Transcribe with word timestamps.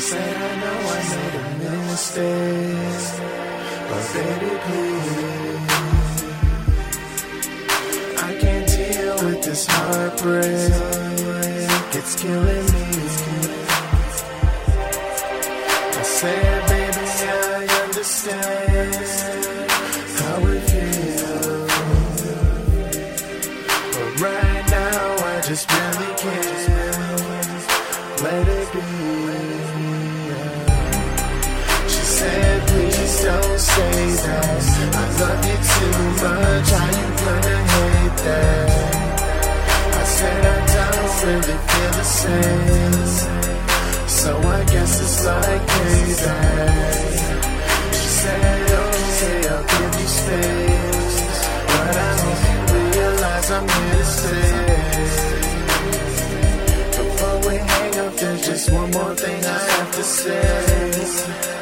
said, 0.00 0.36
I 0.36 0.56
know 0.60 0.78
I 0.94 1.00
made 1.12 1.34
a 1.34 1.76
mistake, 1.86 3.16
but 3.88 4.04
baby, 4.12 4.52
please. 4.64 5.66
I 8.18 8.30
can't 8.38 8.66
deal 8.68 9.16
with 9.24 9.40
this 9.42 9.66
heartbreak, 9.66 10.72
it's 11.94 12.14
killing 12.20 12.66
me. 12.74 12.86
I 15.92 16.02
said, 16.02 16.60
baby, 16.68 17.06
I 17.26 17.66
understand 17.84 18.94
how 20.18 20.38
it 20.52 20.62
feels. 20.70 21.72
But 23.94 24.10
right 24.20 24.66
now, 24.70 25.16
I 25.24 25.40
just 25.40 25.64
really 25.72 26.12
can't 26.18 26.82
let 28.22 28.46
it 28.46 28.68
be. 28.74 29.25
So 44.26 44.34
I 44.38 44.64
guess 44.64 45.00
it's 45.04 45.24
like 45.24 45.62
payback. 45.70 47.14
She 47.92 48.08
said, 48.20 48.70
okay, 48.82 49.38
I'll 49.54 49.66
give 49.72 49.94
you 50.00 50.08
space. 50.20 51.40
But 51.70 51.96
I 51.96 52.12
you 52.24 52.58
realize 52.98 53.48
I'm 53.56 53.68
here 53.68 53.98
to 54.00 54.04
stay. 54.16 54.54
Before 56.98 57.38
we 57.46 57.54
hang 57.58 57.94
up, 58.04 58.14
there's 58.16 58.42
just 58.44 58.66
one 58.72 58.90
more 58.90 59.14
thing 59.14 59.44
I 59.44 59.58
have 59.74 59.90
to 59.94 60.02
say. 60.02 61.55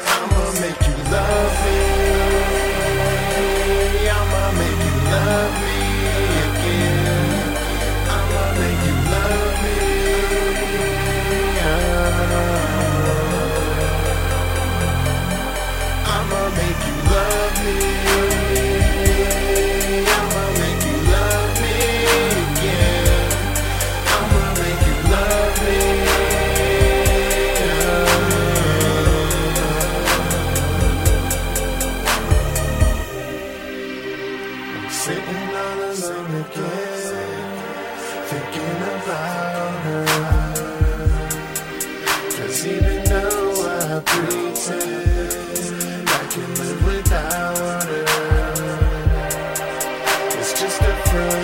Sitting 35.04 35.54
all 35.54 35.80
alone 35.92 36.34
again, 36.44 37.44
thinking 38.30 38.80
about 38.96 39.76
her. 39.84 40.06
Cause 42.36 42.66
even 42.66 43.04
though 43.04 43.52
I 43.68 44.00
pretend 44.00 45.13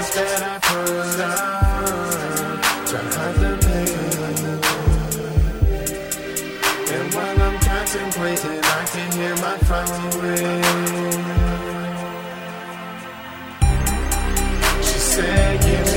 a 0.01 0.15
that 0.15 0.43
I 0.43 0.59
put 0.69 1.21
on 1.21 2.57
to 2.87 2.99
hide 3.15 3.37
the 3.37 3.53
pain. 3.67 3.99
And 6.95 7.07
while 7.15 7.39
I'm 7.43 7.57
contemplating, 7.61 8.61
I 8.63 8.85
can 8.93 9.13
hear 9.13 9.37
my 9.37 9.57
phone. 9.69 10.13
She 14.83 14.99
said, 14.99 15.90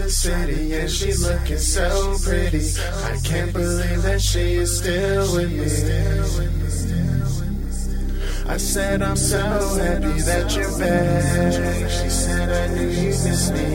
the 0.00 0.10
city 0.10 0.72
and 0.74 0.90
she's 0.90 1.22
looking 1.22 1.58
so 1.58 2.16
pretty. 2.24 2.64
I 3.04 3.18
can't 3.22 3.52
believe 3.52 4.02
that 4.02 4.20
she 4.20 4.54
is 4.54 4.78
still 4.78 5.34
with 5.34 5.52
me. 5.52 5.66
I 8.48 8.56
said 8.56 9.02
I'm 9.02 9.16
so 9.16 9.38
happy 9.38 10.20
that 10.22 10.56
you're 10.56 10.78
back. 10.78 11.90
She 11.90 12.08
said 12.08 12.48
I 12.48 12.74
knew 12.74 12.88
you 12.88 13.10
missed 13.10 13.52
me. 13.52 13.66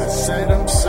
I 0.00 0.08
said 0.08 0.50
I'm 0.50 0.68
so 0.68 0.81